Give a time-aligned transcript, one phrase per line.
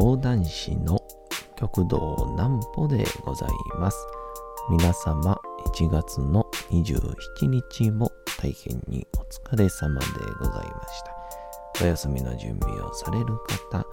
[0.00, 0.98] 講談師の
[1.56, 3.98] 極道南歩でございます。
[4.70, 5.38] 皆様、
[5.74, 8.10] 1月の27日も
[8.40, 10.06] 大変にお疲れ様で
[10.38, 11.02] ございまし
[11.78, 11.84] た。
[11.84, 13.26] お休みの準備をされる
[13.70, 13.84] 方、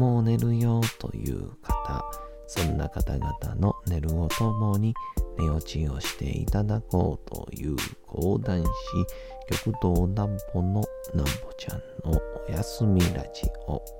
[0.00, 2.10] もう寝るよという方、
[2.46, 4.94] そんな方々の寝るをともに
[5.38, 8.70] 寝落ちをしていただこうという講談師、
[9.62, 10.82] 極道南歩の
[11.12, 12.18] 南歩ちゃんの
[12.48, 13.99] お休みラジオ。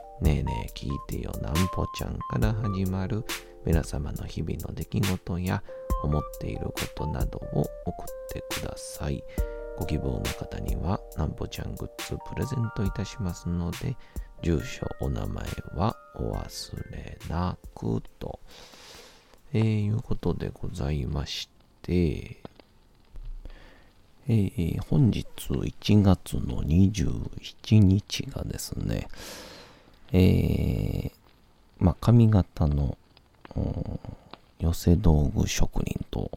[0.21, 3.25] ねえねえ聞いてよなんぽちゃんから始まる
[3.65, 5.63] 皆様の日々の出来事や
[6.03, 9.23] 思っていることなどを送ってください。
[9.77, 13.97] ご希望の方にはなんぽちゃんグッズプレゼントいたしますので、
[14.43, 15.43] 住所、お名前
[15.75, 18.39] はお忘れなくと、
[19.53, 21.49] えー、いうことでございまし
[21.81, 22.37] て、
[24.27, 29.07] えー本日1月の27日がですね、
[30.13, 31.11] えー
[31.79, 32.97] まあ、髪型の
[34.59, 36.31] 寄せ道具職人と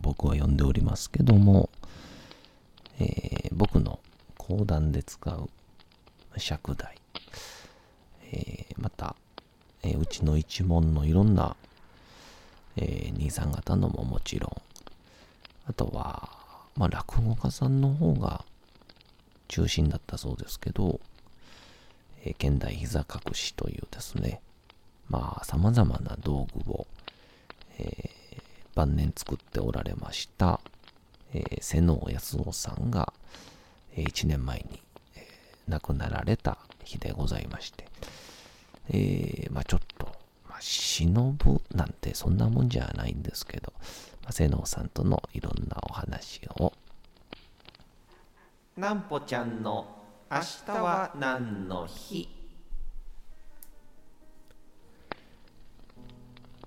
[0.00, 1.68] 僕は呼んでおりますけども、
[2.98, 3.98] えー僕の
[4.38, 5.50] 講談で使う
[6.38, 6.96] 尺台、
[8.32, 9.14] えーまた、
[9.82, 11.56] えうちの一門のいろんな、
[12.76, 14.62] えー兄さん方のももちろん、
[15.66, 16.30] あとは、
[16.76, 18.44] まあ、落語家さんの方が
[19.48, 21.00] 中心だったそうですけど、
[22.24, 24.40] えー現代膝隠しというですね、
[25.08, 26.86] まあ、様々な道具を、
[27.78, 28.20] えー
[28.72, 30.60] 晩年作っておられました、
[31.34, 33.12] えー瀬能康夫さんが、
[33.96, 34.80] え1年前に、
[35.16, 37.86] えー亡くなられた日でございまして、
[38.90, 40.06] えーまあちょっと、
[40.48, 43.72] まあ、忍ぶなんてそんなもんじゃないんですけど、
[44.22, 46.72] まあ、瀬能さんとのいろんなお話を、
[48.76, 49.99] なんぽちゃんの
[50.32, 52.28] 明日は何の日？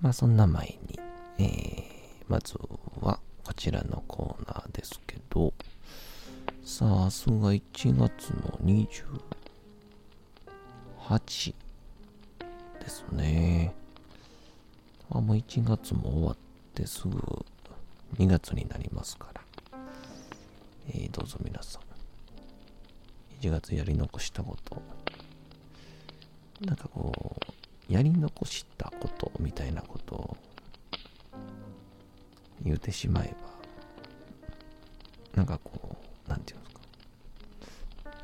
[0.01, 0.99] まあそんな前に、
[1.39, 1.93] えー
[2.27, 2.55] まず
[2.99, 5.53] はこちらのコーナーですけど、
[6.63, 7.61] さあ、明日が1
[7.97, 8.59] 月の
[11.21, 11.53] 28
[12.81, 13.73] ですね。
[15.09, 16.37] あ、もう1月も終わっ
[16.73, 17.17] てすぐ
[18.17, 19.41] 2月になりますから。
[20.89, 21.92] えーどうぞ皆さん。
[23.43, 24.81] 1月やり残したこと。
[26.61, 27.35] なんかこ
[27.89, 30.37] う、やり残したことみたいなことを
[32.63, 33.35] 言うてしまえ
[35.33, 36.81] ば、なんかこう、なんていうんですか。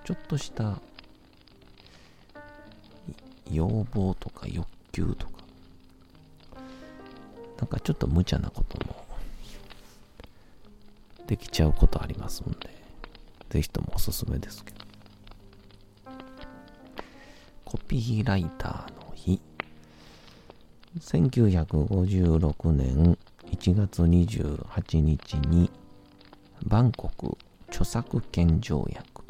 [0.05, 0.79] ちょっとした
[3.51, 5.33] 要望とか欲求とか、
[7.57, 9.05] なんかちょっと無茶なことも
[11.27, 12.69] できちゃうことありますんで、
[13.49, 14.78] ぜひともおすすめですけど。
[17.69, 19.39] コピーライターの日。
[20.99, 23.15] 1956年
[23.51, 25.69] 1月28日に
[26.63, 27.37] バンコク
[27.67, 29.23] 著作権条約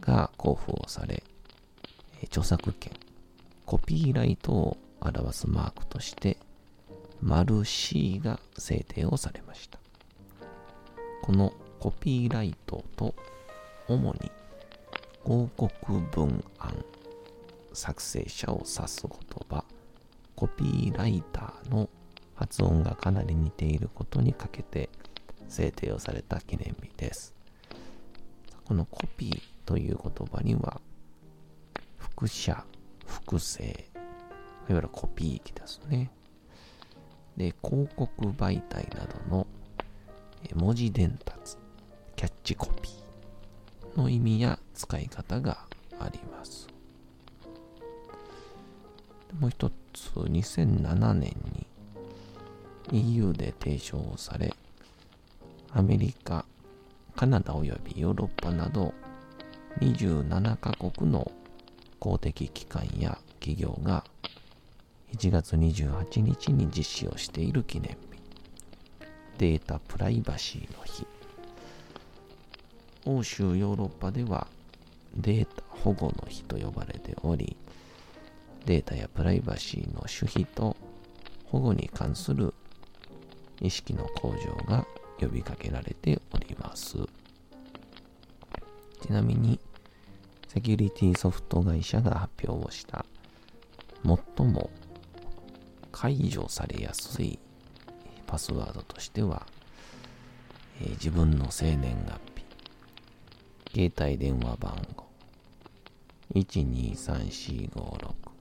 [0.00, 1.24] が交付をされ、
[2.26, 2.92] 著作権、
[3.66, 6.36] コピーライトを表すマークとして、
[7.20, 9.80] 丸 C が制定をされました。
[11.22, 13.16] このコピーライトと
[13.88, 14.30] 主に
[15.24, 16.84] 広告文案
[17.74, 19.18] 作成者を指す言
[19.48, 19.64] 葉
[20.34, 21.88] コピーライターの
[22.34, 24.88] 発音がかなり似ていることにかけて
[25.48, 27.34] 制定をされた記念日です。
[28.64, 30.80] このコピーという言葉には
[31.98, 32.64] 複写
[33.06, 36.10] 複製いわゆるコピー機ですね。
[37.36, 39.46] で広告媒体などの
[40.44, 41.56] え文字伝達
[42.16, 45.66] キャッチコピーの意味や使い方が
[45.98, 46.71] あります。
[49.38, 51.36] もう一つ2007年
[52.90, 54.54] に EU で提唱され
[55.72, 56.44] アメリカ
[57.16, 58.92] カナダおよびヨーロッパなど
[59.80, 61.30] 27カ国の
[61.98, 64.04] 公的機関や企業が
[65.16, 67.96] 1月28日に実施をしている記念日。
[69.38, 71.06] データプライバシーの日。
[73.04, 74.46] 欧州ヨーロッパでは
[75.16, 77.56] データ保護の日と呼ばれており、
[78.66, 80.76] データやプライバシーの守秘と
[81.46, 82.54] 保護に関する
[83.60, 84.86] 意識の向上が
[85.18, 86.98] 呼びかけられております。
[89.00, 89.58] ちなみに、
[90.48, 93.04] セキュリティソフト会社が発表をした
[94.04, 94.70] 最も
[95.90, 97.38] 解除されやすい
[98.26, 99.46] パスワードとしては、
[100.80, 102.20] えー、自分の生年月
[103.74, 105.06] 日、携帯電話番号、
[106.34, 108.31] 123456、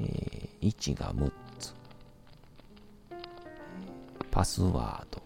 [0.00, 1.74] えー、1が6つ、
[4.30, 5.22] パスワード、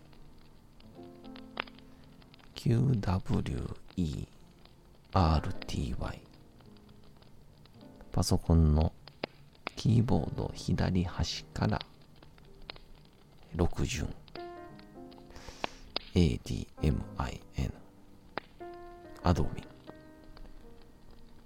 [2.56, 4.26] QWERTY
[8.10, 8.92] パソコンの
[9.76, 11.80] キーボード左端から
[13.56, 14.12] 6順
[16.14, 16.64] ADMIN
[19.22, 19.74] アドミン。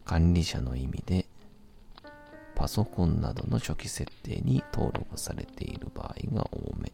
[0.09, 1.27] 管理者の意味で
[2.69, 6.93] パソコンなどの初期設定に登録されている場合が多め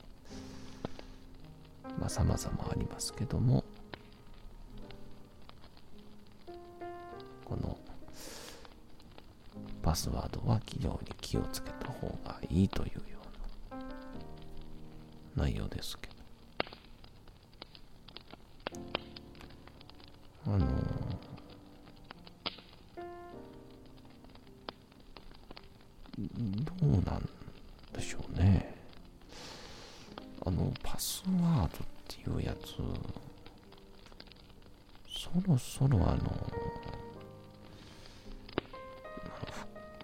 [1.98, 3.64] まあ様々ありますけども
[7.44, 7.76] この
[9.82, 13.18] パスワードは非常に気をつけた方がいいというよ
[13.72, 13.74] う
[15.36, 16.14] な内容ですけど。
[20.46, 20.66] あの
[26.36, 27.28] どうなん
[27.92, 28.74] でしょうね。
[30.44, 31.68] あの、パスワードっ
[32.08, 32.76] ていうやつ、
[35.08, 36.50] そろそろあの、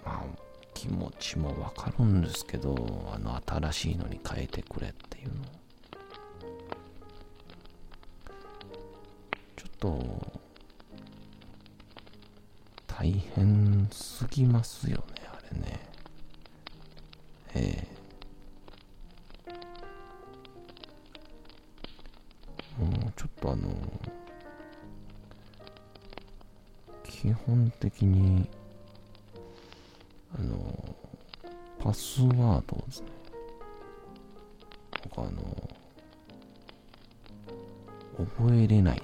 [0.04, 0.24] まあ
[0.72, 2.74] 気持ちもわかるんですけど、
[3.14, 5.34] あの新しいのに変えてくれっていうの。
[9.56, 10.40] ちょっと、
[12.86, 15.09] 大変すぎますよね
[22.80, 23.68] うんちょっとあの、
[27.04, 28.48] 基本的に、
[30.38, 30.96] あの、
[31.78, 33.08] パスワードですね。
[35.04, 35.68] 僕あの、
[38.16, 39.02] 覚えれないん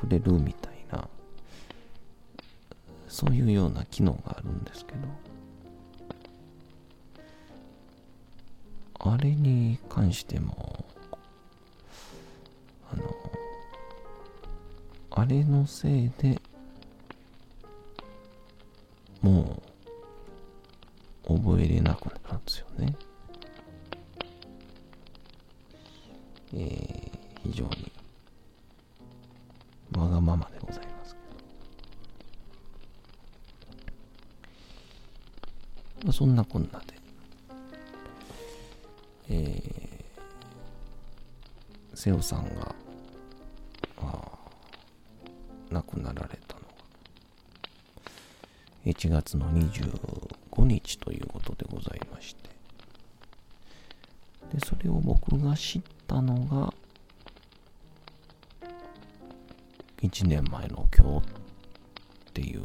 [0.00, 1.08] くれるみたいな
[3.10, 4.98] そういうような機能があるんですけど、
[9.00, 10.84] あれに関しても、
[12.92, 13.02] あの、
[15.10, 16.40] あれのせいで、
[19.20, 19.60] も
[21.28, 22.94] う、覚えれなくなるんですよね。
[42.00, 42.74] 瀬尾さんが、
[43.98, 44.22] あ
[45.70, 46.66] 亡くなられたのが、
[48.86, 52.48] 1月の25日ということでございまして、
[54.54, 56.72] で、それを僕が知ったのが、
[60.00, 62.62] 1年前の今日っていう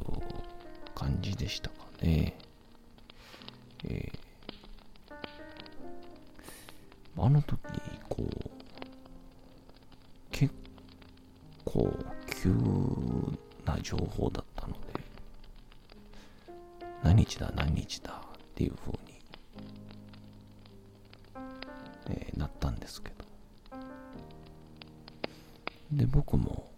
[0.95, 2.37] 感じでしたかね。
[3.83, 7.59] えー、あの時、
[8.07, 8.44] こう、
[13.85, 14.79] 情報だったので、
[17.03, 19.19] 何日だ何日だっていう風に、
[22.09, 23.15] えー、なったんですけど。
[25.91, 26.71] で、僕も、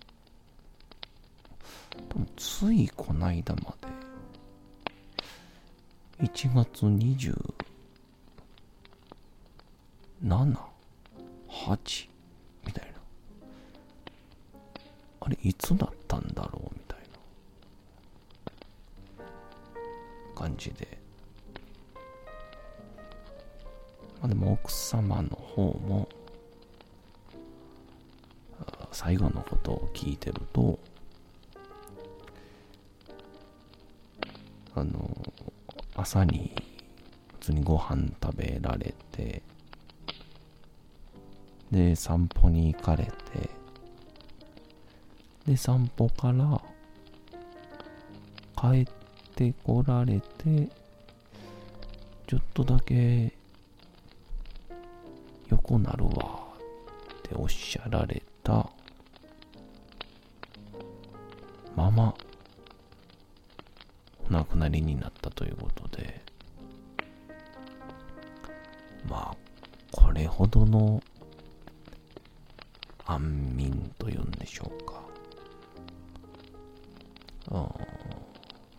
[2.36, 3.74] ついこの間ま
[6.20, 7.34] で、1月27、
[24.28, 26.10] でも奥様の方も、
[28.92, 30.78] 最後のことを聞いてると、
[34.76, 35.10] あの、
[35.96, 36.52] 朝に
[37.40, 39.42] 普通にご飯食べられて、
[41.72, 43.12] で、散歩に行かれて、
[45.46, 46.62] で、散歩から
[48.60, 48.86] 帰っ
[49.36, 50.68] てこられて、
[52.28, 53.37] ちょっとだけ
[55.70, 56.48] 横なるわ。
[57.20, 58.70] っておっしゃられた。
[61.76, 62.16] まま。
[64.30, 66.22] お亡くなりになったということで。
[69.10, 69.38] まあ
[69.92, 71.04] これほどの。
[73.06, 73.22] 安
[73.56, 75.02] 眠というんでしょうか。
[77.52, 77.58] うん。
[77.58, 77.72] ま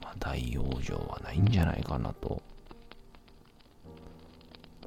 [0.04, 2.38] あ大往生はないんじゃないかなと。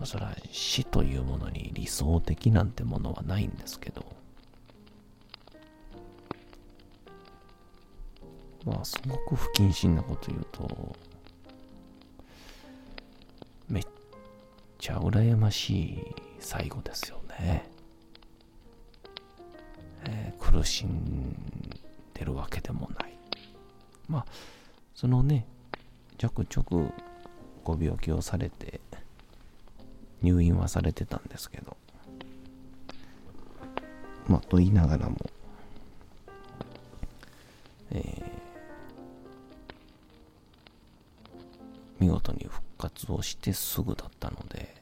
[0.01, 4.03] まあ、それは死というものに理想的なんてものはないんですけど、
[8.65, 10.96] まあ、すごく不謹慎なこと言うと、
[13.70, 13.84] めっ
[14.79, 17.70] ちゃ羨ましい最後ですよね。
[20.05, 21.38] えー、苦しん
[22.15, 23.15] でるわけでもない。
[24.10, 24.25] まあ、
[24.96, 25.46] そのね、
[26.17, 26.89] ちょくちょく
[27.63, 28.81] ご病気をされて、
[30.22, 31.78] 入院はされてたんですけど、
[34.28, 35.18] まあ、と言いながらも、
[37.92, 38.24] えー、
[42.00, 44.82] 見事に復活をしてすぐだったので、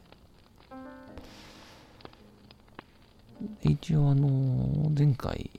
[3.63, 5.49] 一応あの、前回、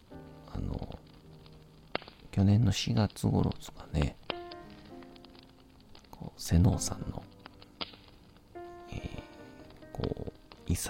[0.54, 0.98] あの、
[2.30, 4.16] 去年の4月頃ですかね、
[6.10, 7.19] こう、瀬能さんの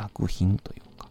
[0.00, 1.08] 作品というか、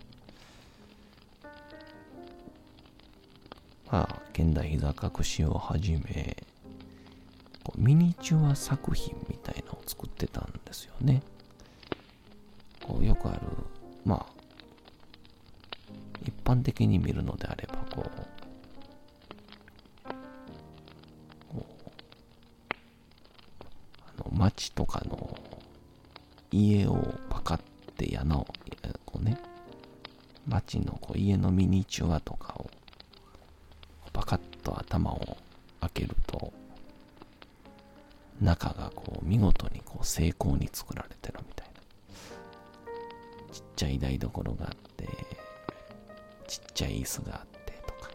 [3.92, 6.36] まあ、現代膝隠しをはじめ、
[7.64, 11.22] こうミニチュア作品みたいなのを作ってたんですよね。
[12.82, 13.42] こうよくある、
[14.06, 14.26] まあ、
[16.26, 18.26] 一般的に見るのであれば、こう、
[24.32, 25.38] 街とかの
[26.52, 27.60] 家をパカッ
[28.00, 28.48] て矢の
[29.20, 29.38] こうね。
[30.48, 32.70] 街のこう家のミニチュアとかを
[34.14, 35.38] パカッと頭を
[35.82, 36.52] 開けると
[38.42, 41.74] 中がこう見事にこう精巧に作られてるみたいな。
[43.54, 45.08] ちっちゃい台所があって
[46.48, 48.10] ちっちゃい椅子があってとか。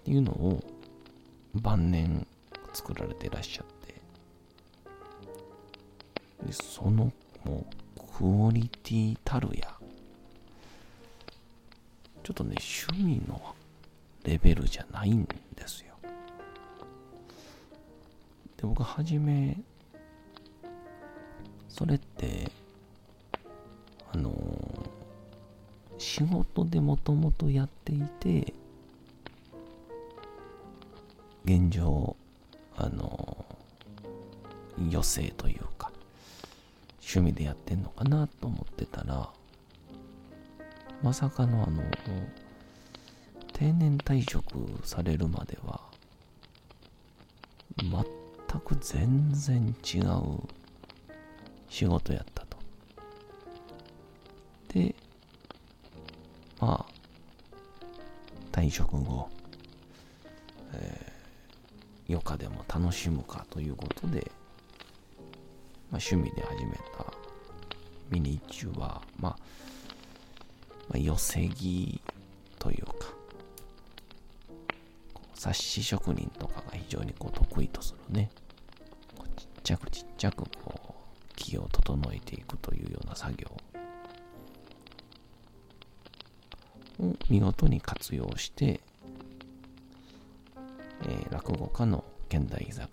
[0.00, 0.62] っていうのを
[1.54, 2.26] 晩年
[2.74, 3.78] 作られていらっしゃって。
[6.52, 7.12] その
[7.44, 7.78] もう
[8.18, 9.68] クオリティたるや、
[12.22, 12.56] ちょっとね、
[12.88, 13.54] 趣味の
[14.24, 15.92] レベルじゃないんですよ。
[18.56, 19.58] で、僕はじめ、
[21.68, 22.50] それって、
[24.14, 24.88] あのー、
[25.98, 28.54] 仕事でもともとやっていて、
[31.44, 32.16] 現状、
[32.78, 35.92] あのー、余生というか、
[37.00, 39.28] 趣味でやってんのかなと思ってたら、
[41.02, 41.82] まさかのあの、
[43.52, 45.80] 定年退職されるまでは、
[47.78, 50.42] 全く全然違う
[51.68, 52.56] 仕事やったと。
[54.68, 54.94] で、
[56.60, 56.92] まあ、
[58.52, 59.28] 退職後、
[60.72, 64.30] えー、余暇でも楽しむかということで、
[65.90, 67.17] まあ、趣味で始めた
[68.10, 69.36] ミニチュア、まあ、
[70.88, 72.00] まあ、寄せ木
[72.58, 72.92] というか、
[75.34, 78.30] 冊子職人とかが非常にこう得意とするね、
[79.16, 83.48] こうちっちゃくちっちゃくこう木を整えていくというような作業
[87.00, 88.80] を見事に活用して、
[91.04, 92.88] えー、落語家の現代居酒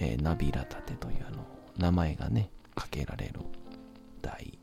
[0.00, 1.44] えー、ナビラタテというあの
[1.76, 3.40] 名前がね、かけられる
[4.22, 4.56] 台。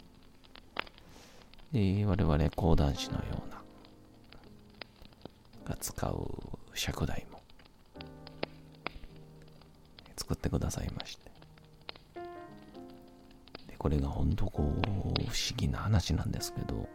[1.74, 3.62] で、我々講談師のような、
[5.66, 6.32] が使う
[6.74, 7.42] 尺台も
[10.16, 11.30] 作ってくださいまして。
[13.68, 16.88] で、これが本当こう、不思議な話なんですけど、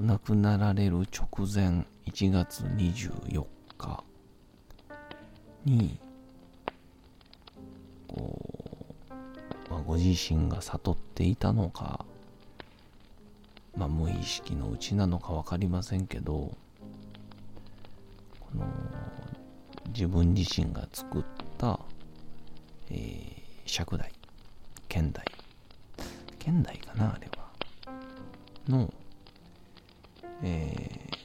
[0.00, 3.46] 亡くなられる直前1月24
[3.78, 4.02] 日
[5.64, 6.00] に、
[9.82, 12.04] ご自身が悟っていたのか、
[13.76, 16.56] まあ、無意識のうちなのか分かりませんけど、こ
[18.54, 18.64] の
[19.88, 21.22] 自分自身が作っ
[21.58, 21.80] た、
[22.90, 24.12] えー、尺台、
[24.88, 25.24] 剣台、
[26.38, 27.50] 剣台かな、あれは、
[28.68, 28.92] の、
[30.42, 31.16] えー、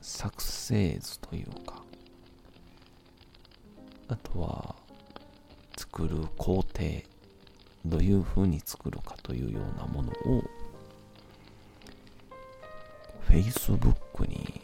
[0.00, 1.82] 作成図というか、
[4.08, 4.73] あとは、
[5.96, 6.66] 作る工程、
[7.84, 10.42] どういう風に作るかというようなものを、
[13.28, 14.60] Facebook に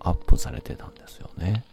[0.00, 1.64] アップされてたんですよね。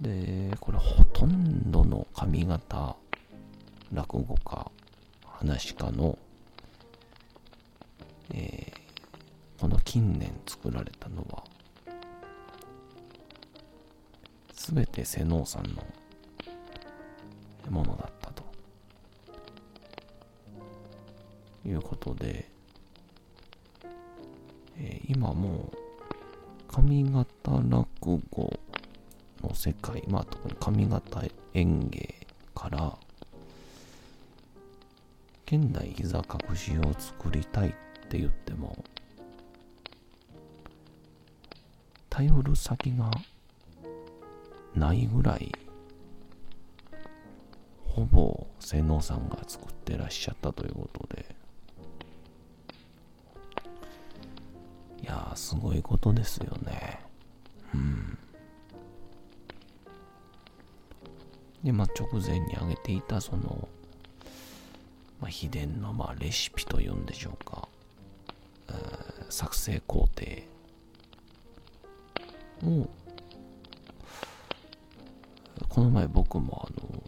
[0.00, 2.96] で、これほとんどの髪型、
[3.92, 4.70] 落語家、
[5.26, 6.18] 話家の、
[8.32, 11.44] えー、この近年作られたのは、
[14.62, 15.82] すべて瀬能さんの
[17.68, 18.44] ものだったと。
[21.66, 22.48] いうことで、
[24.78, 25.76] えー、今もう
[26.68, 27.26] 上方
[27.68, 28.60] 落語
[29.42, 32.14] の世界、まあ特に上方演芸
[32.54, 32.96] から
[35.46, 37.72] 現代膝隠しを作りたいっ
[38.08, 38.84] て言っても
[42.08, 43.10] 頼る先が
[44.74, 45.52] ないぐらい
[47.86, 51.36] ほぼ瀬能さんが作ってらっしゃったということで。
[55.02, 57.00] いやーすごいことですよね。
[57.74, 58.18] うん。
[61.64, 63.68] でまあ直前に挙げていたその、
[65.20, 67.68] まあ、秘伝のまあレシピというんでしょうか、
[68.68, 70.10] えー、作成工程
[72.64, 72.88] を
[75.72, 77.02] この前僕もあの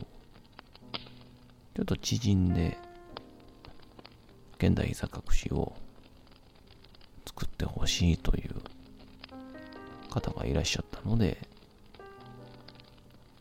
[1.75, 2.78] ちょっと知人で
[4.56, 5.75] 現代座隠しを
[7.26, 8.54] 作ってほしいという
[10.09, 11.47] 方がいらっしゃったので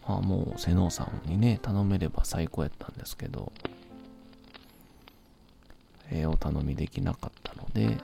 [0.05, 3.53] まあもう瀬能さんにね頼めれば最高やったんですけど
[6.11, 7.97] えー、お頼みできなかったので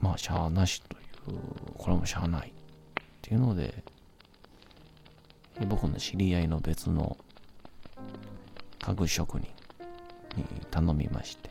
[0.00, 1.38] まあしゃあなしという
[1.76, 2.55] これもしゃあない。
[3.26, 3.74] っていうので
[5.66, 7.16] 僕の知り合いの別の
[8.78, 9.48] 家具職人
[10.36, 11.50] に頼みまして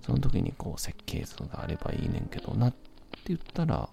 [0.00, 2.78] その時にこう設計図があればいいねんけどなって
[3.26, 3.90] 言ったら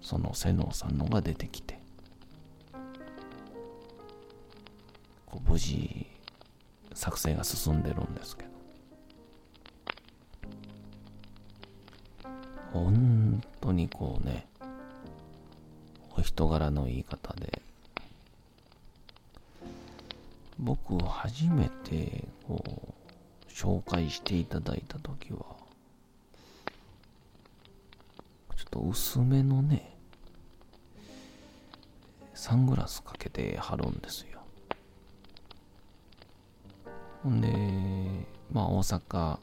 [0.00, 1.78] その瀬能さんのが出てきて
[5.26, 6.06] こう無事
[6.94, 8.48] 作成が進んでるんですけど
[12.72, 13.25] 本
[13.66, 14.46] 当にこうね
[16.16, 17.62] お人柄のいい方で。
[20.58, 25.40] 僕初めてこう紹介していただいた時は
[28.56, 29.94] ちょっと薄めのね
[32.32, 34.40] サングラスかけて貼るんですよ。
[37.22, 37.48] ほんで
[38.50, 39.38] まあ大阪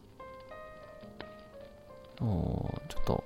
[2.21, 3.23] のちょっと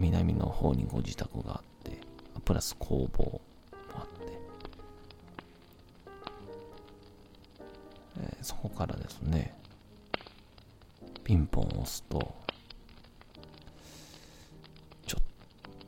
[0.00, 2.00] 南の方にご自宅があって
[2.44, 3.40] プラス工房も
[3.94, 4.32] あって、
[8.20, 9.54] えー、そこからですね
[11.22, 12.34] ピンポン押すと
[15.06, 15.22] ちょっ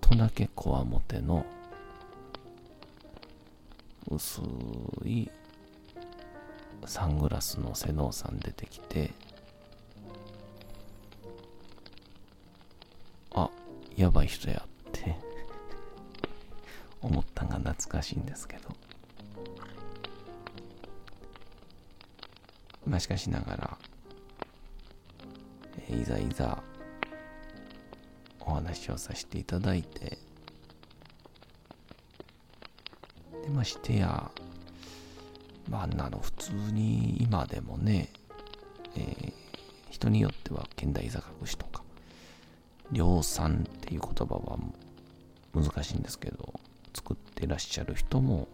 [0.00, 1.44] とだけこわもての
[4.10, 4.42] 薄
[5.04, 5.28] い
[6.84, 9.12] サングラスの瀬能さん出てきて
[14.02, 15.16] やばい人やって
[17.00, 18.62] 思ったんが懐かしいんですけど。
[22.84, 23.78] まあしかしながら、
[25.88, 26.60] えいざいざ
[28.40, 30.18] お話をさせていただいて
[33.44, 34.32] でましてや
[35.70, 38.08] まああんなの普通に今でもね、
[38.96, 39.32] えー、
[39.90, 41.66] 人によっては現代座隠しと
[42.92, 44.58] 量産っていう言葉は
[45.54, 46.52] 難しいんですけど
[46.94, 48.48] 作ってらっしゃる人も、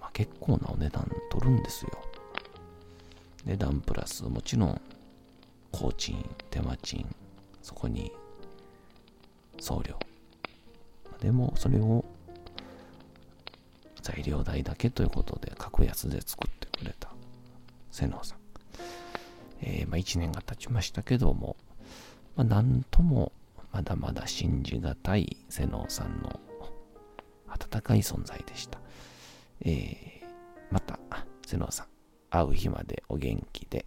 [0.00, 1.90] まあ、結構なお値段取るんですよ。
[3.44, 4.80] 値段プラスもちろん
[5.70, 7.06] 工賃手間賃
[7.60, 8.10] そこに
[9.60, 9.98] 送料。
[11.20, 12.04] でもそれを
[14.02, 17.10] 材料代だけということで格安で作ってくれた
[17.90, 18.38] 瀬能さん、
[19.62, 21.56] えー、まあ、1年が経ちましたけども、
[22.36, 23.32] まあ、なんとも
[23.72, 26.40] まだまだ信じがたい瀬能さんの
[27.48, 28.80] 温かい存在でした。
[29.60, 30.24] えー、
[30.70, 30.98] また、
[31.46, 31.86] 瀬能さん、
[32.30, 33.86] 会う日までお元気で。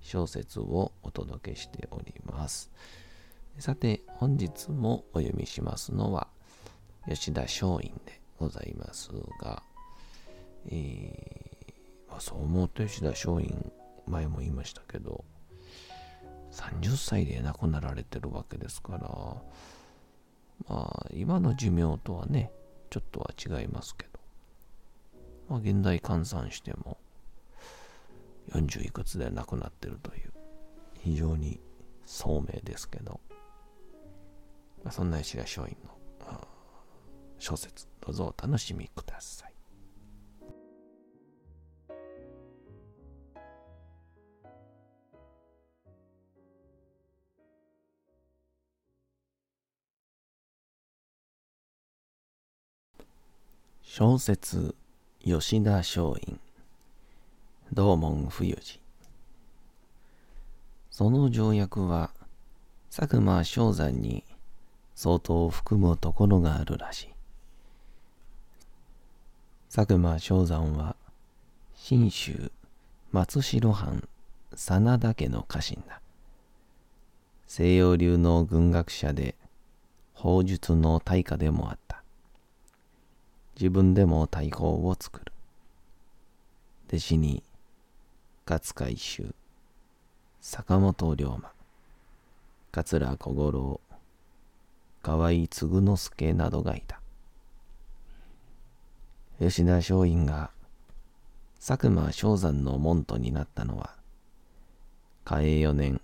[0.00, 2.70] 小説をお届けしております。
[3.58, 6.28] さて、本日もお読みしますのは、
[7.08, 9.10] 吉田松陰でございます
[9.40, 9.62] が、
[10.66, 13.54] えー、まあ、そう思うと吉田松陰、
[14.06, 15.24] 前も言いましたけど、
[16.52, 18.98] 30歳で亡くなられてるわけですから、
[20.68, 22.50] まあ、今の寿命とはね、
[22.90, 24.20] ちょっとは違いますけど、
[25.48, 26.98] まあ、現代換算しても、
[28.52, 30.32] 40いくつで亡くなってるという、
[31.00, 31.60] 非常に
[32.04, 33.20] 聡明ですけど、
[34.82, 36.00] まあ、そんな石田松陰の
[37.38, 39.54] 小説、どうぞお楽しみください。
[53.82, 54.74] 小説
[55.24, 56.38] 吉田松陰
[57.72, 58.80] 道門冬治
[60.90, 62.10] その条約は
[62.94, 64.24] 佐久間昌山に
[64.96, 67.08] 相当含むところがあるらしい。
[69.74, 70.96] 佐久間昌山は
[71.76, 72.50] 信州
[73.12, 74.06] 松代藩
[74.54, 76.00] 真田家の家臣だ。
[77.46, 79.36] 西洋流の軍学者で
[80.12, 82.02] 法術の大家でもあった。
[83.54, 85.32] 自分でも大砲を作る。
[86.88, 87.42] 弟子に
[88.50, 89.32] 勝海舟、
[90.40, 91.52] 坂本龍馬、
[92.72, 93.80] 桂小五郎、
[95.04, 97.00] 河合嗣之助などがいた。
[99.38, 100.50] 吉田松陰が
[101.64, 103.94] 佐久間昌山の門徒になったのは、
[105.24, 106.00] 嘉永4年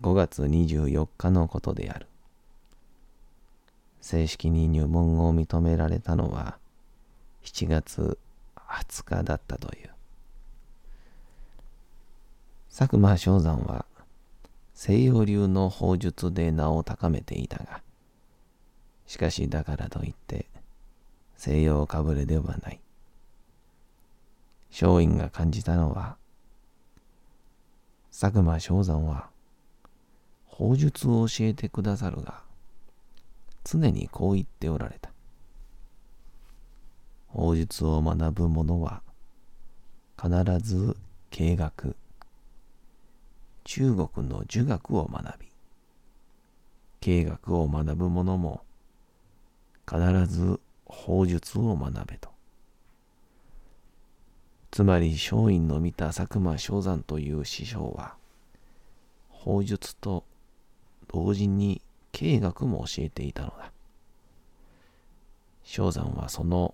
[0.00, 2.06] 5月24日のことである。
[4.00, 6.56] 正式に入門を認められたのは、
[7.44, 8.18] 7月
[8.56, 9.95] 20日だったという。
[12.78, 13.86] 佐久間昌山は
[14.74, 17.80] 西洋流の法術で名を高めていたが、
[19.06, 20.44] しかしだからといって
[21.38, 22.80] 西洋かぶれではない。
[24.70, 26.18] 松陰が感じたのは、
[28.10, 29.30] 佐久間昌山は
[30.44, 32.42] 法術を教えてくださるが、
[33.64, 35.10] 常にこう言っておられた。
[37.28, 39.00] 法術を学ぶ者は
[40.22, 40.28] 必
[40.60, 40.94] ず
[41.30, 41.96] 経学、
[43.66, 45.48] 中国の儒学を学び、
[47.00, 48.62] 経学を学ぶ者も
[49.90, 52.30] 必ず法術を学べと。
[54.70, 58.14] つまり松陰の見た佐久間昌山という師匠は、
[59.30, 60.22] 法術と
[61.08, 63.72] 同時に経学も教えていたのだ。
[65.64, 66.72] 昌山はその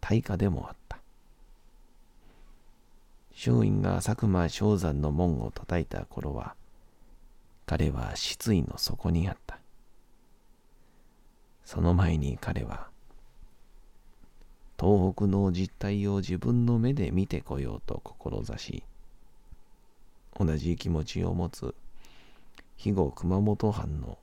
[0.00, 0.79] 大家でもあった。
[3.42, 6.54] 松陰が佐久間昌山の門を叩いた頃は、
[7.64, 9.58] 彼は失意の底にあった。
[11.64, 12.88] その前に彼は、
[14.78, 18.82] 東北の実態を自分の目で見てこようと志し、
[20.38, 21.74] 同じ気持ちを持つ
[22.76, 24.18] 肥後熊本藩の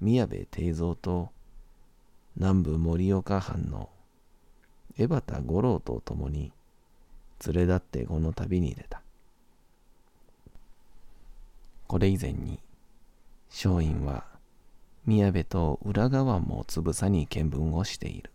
[0.00, 1.30] 宮部定蔵と
[2.36, 3.90] 南部盛岡藩の
[4.96, 6.52] 江端五郎と共に
[7.46, 9.02] 連れ立ってこの旅に出た。
[11.86, 12.60] これ以前に
[13.48, 14.24] 松陰は
[15.06, 18.30] 宮部と裏側もつぶさに見聞をしている。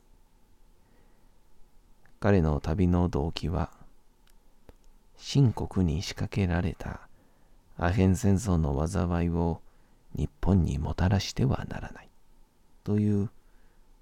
[2.19, 3.69] 彼の旅の動機は
[5.17, 7.01] 深刻に仕掛けられた
[7.77, 9.61] アヘン戦争の災いを
[10.15, 12.09] 日本にもたらしてはならない
[12.83, 13.29] という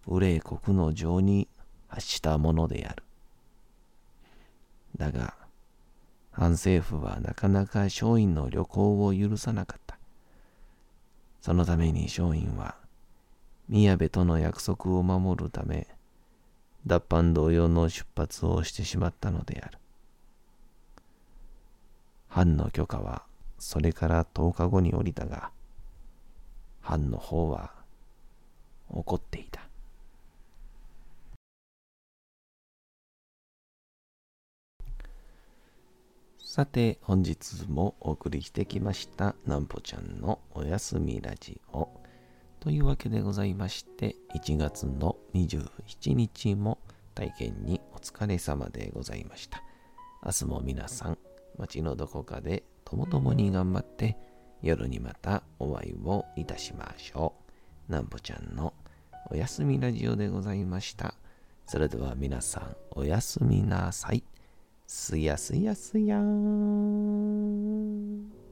[0.08, 1.48] 憂い国の情に
[1.88, 3.04] 発したものである。
[4.98, 5.36] だが、
[6.32, 9.98] 反政府はなかなか松陰の旅行を許さなかった。
[11.42, 12.76] そのために松陰は、
[13.70, 15.88] 宮部との約束を守るため、
[16.86, 19.78] 脱藩同様の出発をしてしまったのである。
[22.28, 23.24] 藩の許可は
[23.60, 25.52] それから10日後に降りたが、
[26.82, 27.72] 藩の方は
[28.90, 29.63] 怒っていた。
[36.56, 41.90] さて、本日もお送りしてきました、なんぽちゃんのおやすみラジオ。
[42.60, 46.78] というわけでございまして、1月の27日も
[47.16, 49.64] 体験にお疲れ様でございました。
[50.24, 51.18] 明日も皆さん、
[51.58, 54.16] 街のどこかでともともに頑張って、
[54.62, 57.34] 夜にまたお会いをいたしましょ
[57.90, 57.92] う。
[57.92, 58.76] なんぽちゃんの
[59.32, 61.16] おやすみラジオでございました。
[61.66, 64.24] それでは皆さん、おやすみなさい。
[64.96, 68.43] すやすやすやーん。